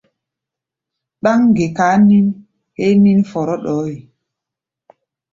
Ɗáŋ 1.23 1.39
ŋgekaa 1.49 1.95
nín 2.07 2.27
héé 2.77 2.89
nín 3.03 3.19
fɔrɔ 3.29 3.55
ɗɔɔ́ 3.63 3.85
yi. 3.91 3.97